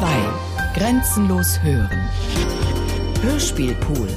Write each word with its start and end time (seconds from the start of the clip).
2. 0.00 0.72
Grenzenlos 0.72 1.60
hören. 1.60 2.08
Hörspielpool. 3.20 4.08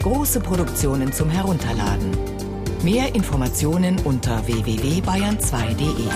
Große 0.00 0.38
Produktionen 0.38 1.12
zum 1.12 1.28
Herunterladen. 1.28 2.12
Mehr 2.84 3.12
Informationen 3.12 3.98
unter 4.06 4.46
www.bayern2.de. 4.46 6.08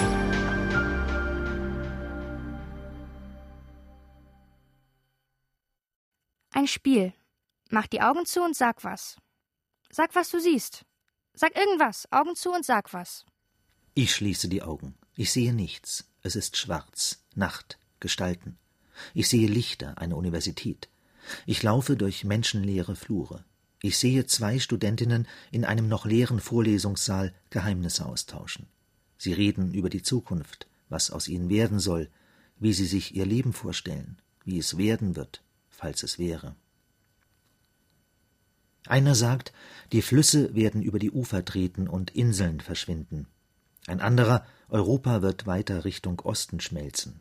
Ein 6.52 6.68
Spiel. 6.68 7.12
Mach 7.68 7.88
die 7.88 8.02
Augen 8.02 8.27
zu 8.27 8.45
und 8.45 8.54
sag 8.54 8.84
was. 8.84 9.16
Sag, 9.90 10.14
was 10.14 10.30
du 10.30 10.38
siehst. 10.38 10.84
Sag 11.34 11.56
irgendwas. 11.56 12.06
Augen 12.12 12.36
zu 12.36 12.52
und 12.52 12.64
sag 12.64 12.95
was. 12.95 13.27
Ich 13.95 14.14
schließe 14.14 14.48
die 14.48 14.62
Augen. 14.62 14.96
Ich 15.16 15.32
sehe 15.32 15.52
nichts. 15.52 16.08
Es 16.22 16.36
ist 16.36 16.56
schwarz. 16.56 17.24
Nacht. 17.34 17.80
Gestalten. 17.98 18.56
Ich 19.14 19.28
sehe 19.28 19.48
Lichter, 19.48 19.98
eine 19.98 20.16
Universität. 20.16 20.88
Ich 21.46 21.62
laufe 21.62 21.96
durch 21.96 22.24
menschenleere 22.24 22.96
Flure. 22.96 23.45
Ich 23.82 23.98
sehe 23.98 24.26
zwei 24.26 24.59
Studentinnen 24.59 25.26
in 25.50 25.64
einem 25.64 25.88
noch 25.88 26.04
leeren 26.04 26.40
Vorlesungssaal 26.40 27.32
Geheimnisse 27.50 28.04
austauschen. 28.04 28.66
Sie 29.16 29.32
reden 29.32 29.73
über 29.73 29.90
die 29.90 30.02
Zukunft, 30.02 30.66
was 30.88 31.10
aus 31.10 31.28
ihnen 31.28 31.48
werden 31.48 31.78
soll, 31.78 32.09
wie 32.59 32.73
sie 32.73 32.86
sich 32.86 33.14
ihr 33.14 33.26
Leben 33.26 33.52
vorstellen, 33.52 34.18
wie 34.45 34.59
es 34.59 34.76
werden 34.76 35.16
wird, 35.16 35.42
falls 35.68 36.02
es 36.02 36.18
wäre. 36.18 36.56
Einer 38.87 39.14
sagt, 39.14 39.52
die 39.92 40.02
Flüsse 40.02 40.54
werden 40.54 40.82
über 40.82 40.98
die 40.98 41.10
Ufer 41.10 41.45
treten 41.45 41.88
und 41.88 42.10
Inseln 42.10 42.60
verschwinden. 42.60 43.26
Ein 43.87 44.01
anderer, 44.01 44.45
Europa 44.68 45.23
wird 45.23 45.46
weiter 45.46 45.84
Richtung 45.84 46.20
Osten 46.20 46.60
schmelzen. 46.60 47.20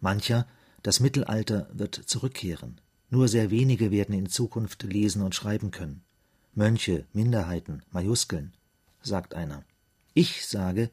Mancher, 0.00 0.46
das 0.82 1.00
Mittelalter 1.00 1.68
wird 1.72 1.94
zurückkehren. 1.94 2.80
Nur 3.10 3.28
sehr 3.28 3.50
wenige 3.50 3.90
werden 3.90 4.14
in 4.14 4.28
Zukunft 4.28 4.82
lesen 4.84 5.22
und 5.22 5.34
schreiben 5.34 5.70
können. 5.70 6.02
Mönche, 6.54 7.06
Minderheiten, 7.12 7.82
Majuskeln, 7.90 8.52
sagt 9.02 9.34
einer. 9.34 9.64
Ich 10.14 10.46
sage, 10.46 10.90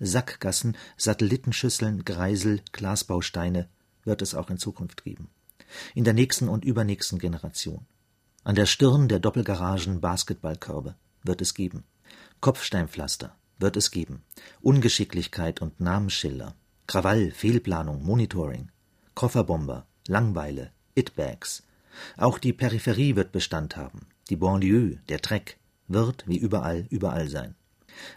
Sackgassen, 0.00 0.76
Satellitenschüsseln, 0.96 2.04
Greisel, 2.04 2.60
Glasbausteine 2.72 3.68
wird 4.04 4.22
es 4.22 4.34
auch 4.34 4.50
in 4.50 4.58
Zukunft 4.58 5.04
geben. 5.04 5.28
In 5.94 6.04
der 6.04 6.14
nächsten 6.14 6.48
und 6.48 6.64
übernächsten 6.64 7.18
Generation. 7.18 7.86
An 8.44 8.54
der 8.54 8.66
Stirn 8.66 9.08
der 9.08 9.18
Doppelgaragen 9.18 10.00
Basketballkörbe 10.00 10.94
wird 11.24 11.40
es 11.40 11.54
geben. 11.54 11.84
Kopfsteinpflaster 12.40 13.36
wird 13.58 13.76
es 13.76 13.90
geben. 13.90 14.22
Ungeschicklichkeit 14.60 15.60
und 15.60 15.80
Namensschilder. 15.80 16.54
Krawall, 16.86 17.32
Fehlplanung, 17.32 18.04
Monitoring. 18.04 18.70
Kofferbomber, 19.16 19.86
Langweile, 20.08 20.72
It-Bags. 20.94 21.62
Auch 22.18 22.38
die 22.38 22.52
Peripherie 22.52 23.16
wird 23.16 23.32
Bestand 23.32 23.74
haben. 23.74 24.00
Die 24.28 24.36
Banlieue, 24.36 24.98
der 25.08 25.20
Dreck, 25.20 25.56
wird, 25.88 26.24
wie 26.28 26.36
überall, 26.36 26.86
überall 26.90 27.26
sein. 27.30 27.54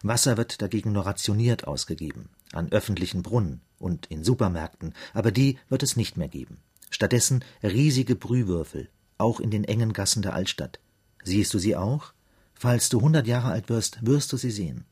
Wasser 0.04 0.36
wird 0.36 0.62
dagegen 0.62 0.92
nur 0.92 1.06
rationiert 1.06 1.66
ausgegeben. 1.66 2.28
An 2.52 2.70
öffentlichen 2.74 3.24
Brunnen 3.24 3.62
und 3.78 4.08
in 4.08 4.26
Supermärkten, 4.26 4.94
aber 5.14 5.32
die 5.32 5.58
wird 5.70 5.84
es 5.84 5.96
nicht 5.96 6.18
mehr 6.18 6.28
geben. 6.28 6.58
Stattdessen 6.90 7.46
riesige 7.64 8.16
Brühwürfel, 8.16 8.90
auch 9.18 9.40
in 9.40 9.52
den 9.52 9.64
engen 9.64 9.94
Gassen 9.94 10.22
der 10.22 10.34
Altstadt. 10.34 10.82
Siehst 11.24 11.54
du 11.54 11.60
sie 11.60 11.78
auch? 11.78 12.12
Falls 12.56 12.90
du 12.90 13.00
hundert 13.00 13.26
Jahre 13.26 13.52
alt 13.52 13.70
wirst, 13.70 14.06
wirst 14.06 14.34
du 14.34 14.38
sie 14.38 14.52
sehen. 14.52 14.84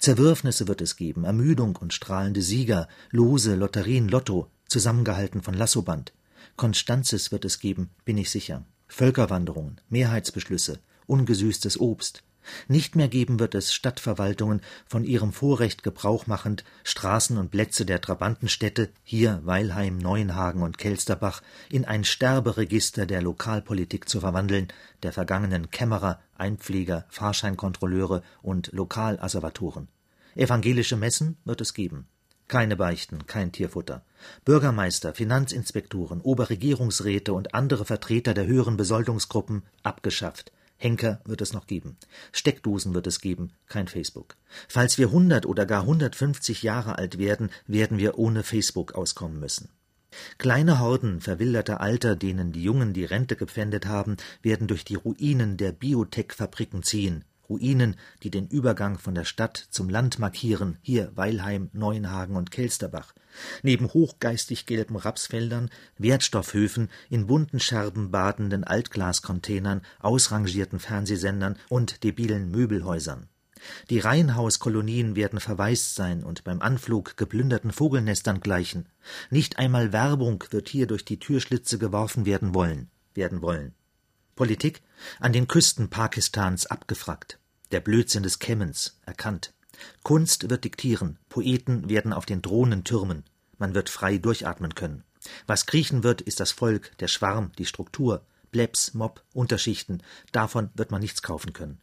Zerwürfnisse 0.00 0.66
wird 0.66 0.80
es 0.80 0.96
geben, 0.96 1.22
Ermüdung 1.22 1.76
und 1.76 1.94
strahlende 1.94 2.42
Sieger, 2.42 2.88
Lose, 3.12 3.54
Lotterien, 3.54 4.08
Lotto, 4.08 4.50
zusammengehalten 4.70 5.42
von 5.42 5.54
Lassoband. 5.54 6.12
Konstanzes 6.56 7.32
wird 7.32 7.44
es 7.44 7.58
geben, 7.58 7.90
bin 8.04 8.16
ich 8.16 8.30
sicher. 8.30 8.64
Völkerwanderungen, 8.88 9.80
Mehrheitsbeschlüsse, 9.88 10.80
ungesüßtes 11.06 11.78
Obst, 11.78 12.22
nicht 12.68 12.96
mehr 12.96 13.08
geben 13.08 13.38
wird 13.38 13.54
es 13.54 13.72
Stadtverwaltungen, 13.72 14.60
von 14.86 15.04
ihrem 15.04 15.32
Vorrecht 15.32 15.82
Gebrauch 15.82 16.26
machend, 16.26 16.64
Straßen 16.84 17.36
und 17.36 17.50
Plätze 17.50 17.84
der 17.84 18.00
Trabantenstädte, 18.00 18.90
hier 19.02 19.40
Weilheim, 19.44 19.98
Neuenhagen 19.98 20.62
und 20.62 20.78
Kelsterbach, 20.78 21.42
in 21.70 21.84
ein 21.84 22.04
Sterberegister 22.04 23.06
der 23.06 23.22
Lokalpolitik 23.22 24.08
zu 24.08 24.20
verwandeln, 24.20 24.68
der 25.02 25.12
vergangenen 25.12 25.70
Kämmerer, 25.70 26.20
Einpfleger, 26.36 27.06
Fahrscheinkontrolleure 27.08 28.22
und 28.42 28.72
Lokalasservatoren. 28.72 29.88
Evangelische 30.34 30.96
Messen 30.96 31.36
wird 31.44 31.60
es 31.60 31.74
geben. 31.74 32.06
Keine 32.50 32.74
Beichten, 32.74 33.28
kein 33.28 33.52
Tierfutter. 33.52 34.02
Bürgermeister, 34.44 35.14
Finanzinspektoren, 35.14 36.20
Oberregierungsräte 36.20 37.32
und 37.32 37.54
andere 37.54 37.84
Vertreter 37.84 38.34
der 38.34 38.48
höheren 38.48 38.76
Besoldungsgruppen 38.76 39.62
abgeschafft. 39.84 40.50
Henker 40.76 41.20
wird 41.24 41.42
es 41.42 41.52
noch 41.52 41.68
geben. 41.68 41.96
Steckdosen 42.32 42.92
wird 42.92 43.06
es 43.06 43.20
geben, 43.20 43.52
kein 43.68 43.86
Facebook. 43.86 44.34
Falls 44.66 44.98
wir 44.98 45.06
100 45.06 45.46
oder 45.46 45.64
gar 45.64 45.82
150 45.82 46.64
Jahre 46.64 46.98
alt 46.98 47.18
werden, 47.18 47.50
werden 47.68 47.98
wir 47.98 48.18
ohne 48.18 48.42
Facebook 48.42 48.96
auskommen 48.96 49.38
müssen. 49.38 49.68
Kleine 50.36 50.80
Horden 50.80 51.20
verwilderter 51.20 51.80
Alter, 51.80 52.16
denen 52.16 52.50
die 52.50 52.64
Jungen 52.64 52.92
die 52.92 53.04
Rente 53.04 53.36
gepfändet 53.36 53.86
haben, 53.86 54.16
werden 54.42 54.66
durch 54.66 54.84
die 54.84 54.96
Ruinen 54.96 55.56
der 55.56 55.70
Biotech-Fabriken 55.70 56.82
ziehen, 56.82 57.24
Ruinen, 57.50 57.96
die 58.22 58.30
den 58.30 58.46
Übergang 58.46 58.98
von 58.98 59.14
der 59.14 59.24
Stadt 59.24 59.66
zum 59.70 59.90
Land 59.90 60.18
markieren, 60.18 60.78
hier 60.80 61.10
Weilheim, 61.16 61.68
Neuenhagen 61.72 62.36
und 62.36 62.50
Kelsterbach. 62.50 63.12
Neben 63.62 63.92
hochgeistig 63.92 64.64
gelben 64.66 64.96
Rapsfeldern, 64.96 65.68
Wertstoffhöfen, 65.98 66.88
in 67.10 67.26
bunten 67.26 67.60
Scherben 67.60 68.10
badenden 68.10 68.64
Altglascontainern, 68.64 69.82
ausrangierten 69.98 70.78
Fernsehsendern 70.78 71.56
und 71.68 72.04
debilen 72.04 72.50
Möbelhäusern. 72.50 73.28
Die 73.90 73.98
Reihenhauskolonien 73.98 75.16
werden 75.16 75.40
verwaist 75.40 75.94
sein 75.94 76.24
und 76.24 76.44
beim 76.44 76.62
Anflug 76.62 77.16
geplünderten 77.16 77.72
Vogelnestern 77.72 78.40
gleichen. 78.40 78.86
Nicht 79.28 79.58
einmal 79.58 79.92
Werbung 79.92 80.44
wird 80.50 80.68
hier 80.68 80.86
durch 80.86 81.04
die 81.04 81.18
Türschlitze 81.18 81.78
geworfen 81.78 82.24
werden 82.24 82.54
wollen, 82.54 82.90
werden 83.14 83.42
wollen. 83.42 83.74
Politik 84.36 84.82
an 85.18 85.32
den 85.32 85.48
Küsten 85.48 85.90
Pakistans 85.90 86.66
abgefragt. 86.66 87.39
Der 87.70 87.80
Blödsinn 87.80 88.22
des 88.22 88.38
Kemmens 88.38 88.98
erkannt. 89.06 89.52
Kunst 90.02 90.50
wird 90.50 90.64
diktieren, 90.64 91.18
Poeten 91.28 91.88
werden 91.88 92.12
auf 92.12 92.26
den 92.26 92.42
Drohnen 92.42 92.84
türmen, 92.84 93.24
man 93.58 93.74
wird 93.74 93.88
frei 93.88 94.18
durchatmen 94.18 94.74
können. 94.74 95.04
Was 95.46 95.66
kriechen 95.66 96.02
wird, 96.02 96.20
ist 96.20 96.40
das 96.40 96.50
Volk, 96.50 96.96
der 96.98 97.08
Schwarm, 97.08 97.52
die 97.58 97.66
Struktur, 97.66 98.24
Plebs, 98.50 98.94
Mob, 98.94 99.22
Unterschichten, 99.32 100.02
davon 100.32 100.70
wird 100.74 100.90
man 100.90 101.00
nichts 101.00 101.22
kaufen 101.22 101.52
können. 101.52 101.80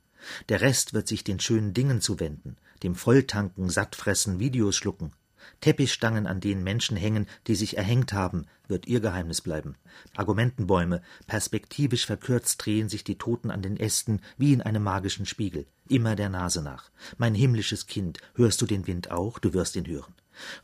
Der 0.50 0.62
Rest 0.62 0.94
wird 0.94 1.08
sich 1.08 1.24
den 1.24 1.40
schönen 1.40 1.74
Dingen 1.74 2.02
zuwenden, 2.02 2.58
dem 2.84 2.96
Volltanken, 2.96 3.69
Sattfressen, 3.69 4.40
Videos 4.40 4.75
schlucken, 4.75 5.14
Teppichstangen, 5.62 6.28
an 6.28 6.40
denen 6.40 6.63
Menschen 6.63 6.97
hängen, 6.97 7.28
die 7.47 7.56
sich 7.56 7.78
erhängt 7.78 8.13
haben, 8.13 8.46
wird 8.68 8.88
ihr 8.88 9.00
Geheimnis 9.00 9.41
bleiben. 9.41 9.75
Argumentenbäume, 10.16 11.02
perspektivisch 11.25 12.06
verkürzt 12.06 12.66
drehen 12.66 12.90
sich 12.90 13.03
die 13.03 13.18
Toten 13.18 13.52
an 13.52 13.62
den 13.62 13.78
Ästen 13.78 14.22
wie 14.38 14.53
in 14.53 14.62
einem 14.62 14.84
magischen 14.84 15.25
Spiegel, 15.25 15.66
immer 15.88 16.16
der 16.16 16.30
Nase 16.30 16.62
nach. 16.62 16.91
Mein 17.18 17.36
himmlisches 17.36 17.88
Kind, 17.88 18.19
hörst 18.36 18.62
du 18.62 18.66
den 18.66 18.88
Wind 18.88 19.12
auch? 19.12 19.40
Du 19.40 19.53
wirst 19.53 19.75
ihn 19.75 19.88
hören. 19.88 20.13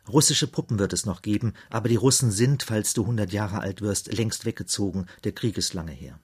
Russische 0.07 0.47
Puppen 0.47 0.79
wird 0.79 0.93
es 0.93 1.05
noch 1.05 1.21
geben, 1.21 1.53
aber 1.69 1.89
die 1.89 1.95
Russen 1.95 2.31
sind, 2.31 2.63
falls 2.63 2.93
du 2.93 3.05
hundert 3.05 3.33
Jahre 3.33 3.59
alt 3.59 3.81
wirst, 3.81 4.13
längst 4.13 4.45
weggezogen, 4.45 5.07
der 5.23 5.31
Krieg 5.31 5.57
ist 5.57 5.73
lange 5.73 5.91
her. 5.91 6.19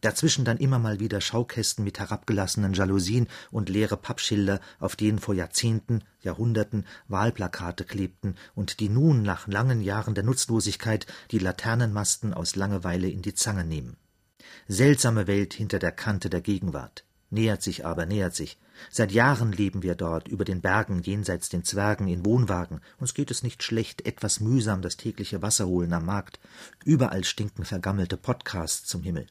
Dazwischen 0.00 0.44
dann 0.44 0.56
immer 0.56 0.78
mal 0.78 0.98
wieder 0.98 1.20
Schaukästen 1.20 1.84
mit 1.84 1.98
herabgelassenen 1.98 2.72
Jalousien 2.72 3.28
und 3.50 3.68
leere 3.68 3.96
Pappschilder, 3.96 4.60
auf 4.78 4.96
denen 4.96 5.18
vor 5.18 5.34
Jahrzehnten, 5.34 6.02
Jahrhunderten 6.22 6.86
Wahlplakate 7.08 7.84
klebten 7.84 8.36
und 8.54 8.80
die 8.80 8.88
nun 8.88 9.22
nach 9.22 9.46
langen 9.46 9.82
Jahren 9.82 10.14
der 10.14 10.24
Nutzlosigkeit 10.24 11.06
die 11.30 11.38
Laternenmasten 11.38 12.32
aus 12.32 12.56
Langeweile 12.56 13.08
in 13.08 13.22
die 13.22 13.34
Zange 13.34 13.64
nehmen. 13.64 13.96
Seltsame 14.68 15.26
Welt 15.26 15.52
hinter 15.52 15.78
der 15.78 15.92
Kante 15.92 16.30
der 16.30 16.40
Gegenwart. 16.40 17.04
Nähert 17.32 17.62
sich 17.62 17.86
aber, 17.86 18.06
nähert 18.06 18.34
sich. 18.34 18.58
Seit 18.90 19.12
Jahren 19.12 19.52
leben 19.52 19.82
wir 19.82 19.94
dort, 19.94 20.26
über 20.26 20.44
den 20.44 20.60
Bergen, 20.60 21.02
jenseits 21.02 21.48
den 21.48 21.62
Zwergen, 21.62 22.08
in 22.08 22.24
Wohnwagen. 22.24 22.80
Uns 22.98 23.14
geht 23.14 23.30
es 23.30 23.44
nicht 23.44 23.62
schlecht, 23.62 24.04
etwas 24.04 24.40
mühsam 24.40 24.82
das 24.82 24.96
tägliche 24.96 25.40
Wasser 25.40 25.66
holen 25.66 25.92
am 25.92 26.06
Markt. 26.06 26.40
Überall 26.84 27.22
stinken 27.22 27.64
vergammelte 27.64 28.16
Podcasts 28.16 28.88
zum 28.88 29.02
Himmel. 29.02 29.26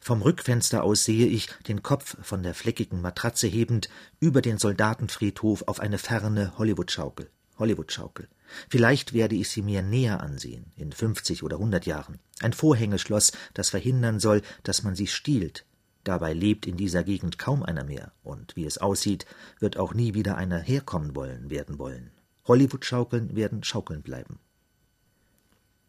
Vom 0.00 0.22
Rückfenster 0.22 0.84
aus 0.84 1.04
sehe 1.04 1.26
ich, 1.26 1.48
den 1.68 1.82
Kopf 1.82 2.16
von 2.22 2.42
der 2.42 2.54
fleckigen 2.54 3.00
Matratze 3.00 3.46
hebend, 3.46 3.88
über 4.20 4.42
den 4.42 4.58
Soldatenfriedhof 4.58 5.64
auf 5.66 5.80
eine 5.80 5.98
ferne 5.98 6.52
Hollywood-Schaukel. 6.58 7.30
Hollywood-Schaukel. 7.58 8.28
Vielleicht 8.68 9.12
werde 9.12 9.34
ich 9.34 9.48
sie 9.48 9.62
mir 9.62 9.82
näher 9.82 10.20
ansehen, 10.20 10.72
in 10.76 10.92
fünfzig 10.92 11.42
oder 11.42 11.58
hundert 11.58 11.86
Jahren. 11.86 12.18
Ein 12.40 12.52
Vorhängeschloss, 12.52 13.32
das 13.54 13.70
verhindern 13.70 14.20
soll, 14.20 14.42
dass 14.62 14.82
man 14.82 14.94
sie 14.94 15.06
stiehlt. 15.06 15.64
Dabei 16.04 16.34
lebt 16.34 16.66
in 16.66 16.76
dieser 16.76 17.02
Gegend 17.02 17.38
kaum 17.38 17.64
einer 17.64 17.82
mehr, 17.82 18.12
und 18.22 18.54
wie 18.54 18.66
es 18.66 18.78
aussieht, 18.78 19.26
wird 19.58 19.76
auch 19.76 19.94
nie 19.94 20.14
wieder 20.14 20.36
einer 20.36 20.60
herkommen 20.60 21.16
wollen, 21.16 21.50
werden 21.50 21.78
wollen. 21.78 22.12
Hollywood-Schaukeln 22.44 23.34
werden 23.34 23.64
Schaukeln 23.64 24.02
bleiben. 24.02 24.38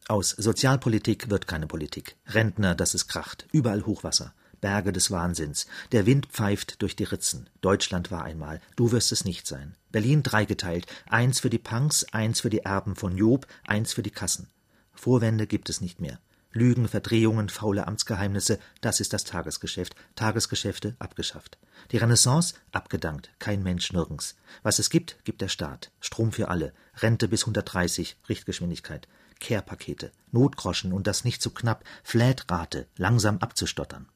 Aus 0.10 0.30
Sozialpolitik 0.30 1.30
wird 1.30 1.48
keine 1.48 1.68
Politik. 1.68 2.16
Rentner, 2.28 2.76
dass 2.76 2.94
es 2.94 3.10
kracht. 3.10 3.46
Überall 3.52 3.86
Hochwasser. 3.86 4.34
Berge 4.62 4.94
des 4.94 5.12
Wahnsinns. 5.12 5.68
Der 5.92 6.06
Wind 6.06 6.28
pfeift 6.28 6.82
durch 6.82 6.96
die 6.96 7.04
Ritzen. 7.04 7.50
Deutschland 7.60 8.10
war 8.10 8.24
einmal. 8.24 8.62
Du 8.78 8.94
wirst 8.94 9.12
es 9.12 9.26
nicht 9.26 9.46
sein. 9.46 9.76
Berlin 9.92 10.24
dreigeteilt. 10.24 10.86
Eins 11.10 11.42
für 11.42 11.50
die 11.50 11.58
Punks, 11.58 12.06
eins 12.06 12.40
für 12.40 12.50
die 12.50 12.60
Erben 12.60 12.96
von 12.96 13.18
Job, 13.18 13.48
eins 13.66 13.92
für 13.92 14.02
die 14.02 14.12
Kassen. 14.12 14.48
Vorwände 14.94 15.46
gibt 15.46 15.70
es 15.70 15.82
nicht 15.82 16.00
mehr. 16.00 16.22
Lügen, 16.54 16.88
Verdrehungen, 16.88 17.50
faule 17.50 17.86
Amtsgeheimnisse, 17.86 18.60
das 18.80 19.02
ist 19.02 19.12
das 19.12 19.26
Tagesgeschäft. 19.26 19.94
Tagesgeschäfte 20.16 20.96
abgeschafft. 21.00 21.58
Die 21.92 21.98
Renaissance 21.98 22.56
abgedankt. 22.72 23.30
Kein 23.40 23.62
Mensch 23.62 23.92
nirgends. 23.92 24.38
Was 24.64 24.80
es 24.80 24.90
gibt, 24.90 25.18
gibt 25.26 25.42
der 25.42 25.50
Staat. 25.50 25.92
Strom 26.00 26.32
für 26.32 26.48
alle. 26.48 26.74
Rente 26.96 27.28
bis 27.28 27.42
130, 27.44 28.16
Richtgeschwindigkeit. 28.30 29.10
Care-Pakete, 29.40 30.12
Notgroschen 30.32 30.94
und 30.94 31.08
das 31.08 31.24
nicht 31.24 31.42
zu 31.42 31.52
knapp, 31.52 31.84
Flatrate, 32.04 32.88
langsam 32.98 33.38
abzustottern. 33.40 34.08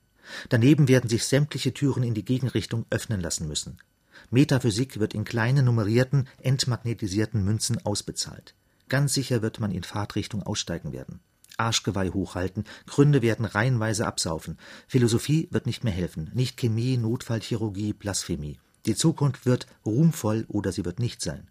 Daneben 0.50 0.88
werden 0.88 1.09
sich 1.09 1.25
sämtliche 1.25 1.73
Türen 1.73 2.03
in 2.03 2.13
die 2.13 2.25
Gegenrichtung 2.25 2.85
öffnen 2.89 3.21
lassen 3.21 3.47
müssen. 3.47 3.77
Metaphysik 4.29 5.00
wird 5.00 5.13
in 5.13 5.23
kleinen 5.23 5.65
nummerierten, 5.65 6.27
entmagnetisierten 6.41 7.44
Münzen 7.44 7.83
ausbezahlt. 7.85 8.56
Ganz 8.88 9.13
sicher 9.13 9.41
wird 9.41 9.59
man 9.59 9.71
in 9.71 9.83
Fahrtrichtung 9.83 10.44
aussteigen 10.44 10.91
werden. 10.91 11.21
Arschgeweih 11.57 12.09
hochhalten, 12.09 12.65
Gründe 12.88 13.21
werden 13.21 13.45
reihenweise 13.45 14.06
absaufen. 14.06 14.57
Philosophie 14.88 15.47
wird 15.51 15.65
nicht 15.65 15.83
mehr 15.83 15.94
helfen, 15.94 16.31
nicht 16.33 16.57
Chemie, 16.57 16.97
Notfallchirurgie, 16.97 17.94
Blasphemie. 17.94 18.59
Die 18.85 18.95
Zukunft 18.95 19.45
wird 19.45 19.67
ruhmvoll 19.85 20.45
oder 20.47 20.71
sie 20.71 20.85
wird 20.85 21.00
nicht 21.00 21.21
sein. 21.21 21.47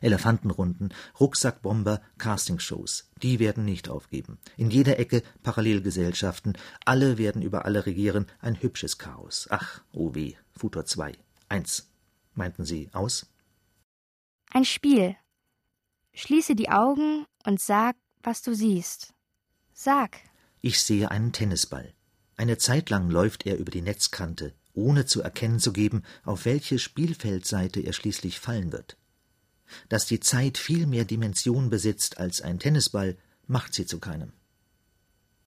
Elefantenrunden, 0.00 0.94
Rucksackbomber, 1.20 2.00
Castingshows. 2.18 3.10
Die 3.22 3.38
werden 3.38 3.64
nicht 3.64 3.88
aufgeben. 3.88 4.38
In 4.56 4.70
jeder 4.70 4.98
Ecke 4.98 5.22
Parallelgesellschaften. 5.42 6.56
Alle 6.84 7.18
werden 7.18 7.42
über 7.42 7.64
alle 7.64 7.86
regieren. 7.86 8.26
Ein 8.40 8.60
hübsches 8.60 8.98
Chaos. 8.98 9.46
Ach, 9.50 9.82
oh 9.92 10.14
weh. 10.14 10.34
Futur 10.56 10.84
2. 10.84 11.16
1. 11.48 11.88
Meinten 12.34 12.64
Sie 12.64 12.88
aus? 12.92 13.26
Ein 14.50 14.64
Spiel. 14.64 15.16
Schließe 16.14 16.54
die 16.54 16.68
Augen 16.68 17.24
und 17.44 17.60
sag, 17.60 17.96
was 18.22 18.42
du 18.42 18.54
siehst. 18.54 19.14
Sag. 19.72 20.18
Ich 20.60 20.82
sehe 20.82 21.10
einen 21.10 21.32
Tennisball. 21.32 21.92
Eine 22.36 22.58
Zeit 22.58 22.90
lang 22.90 23.10
läuft 23.10 23.46
er 23.46 23.58
über 23.58 23.70
die 23.70 23.82
Netzkante, 23.82 24.54
ohne 24.74 25.06
zu 25.06 25.22
erkennen 25.22 25.58
zu 25.58 25.72
geben, 25.72 26.02
auf 26.24 26.44
welche 26.44 26.78
Spielfeldseite 26.78 27.80
er 27.80 27.92
schließlich 27.92 28.40
fallen 28.40 28.72
wird. 28.72 28.96
Dass 29.88 30.06
die 30.06 30.20
Zeit 30.20 30.58
viel 30.58 30.86
mehr 30.86 31.04
Dimension 31.04 31.70
besitzt 31.70 32.18
als 32.18 32.40
ein 32.40 32.58
Tennisball, 32.58 33.16
macht 33.46 33.74
sie 33.74 33.86
zu 33.86 33.98
keinem. 33.98 34.32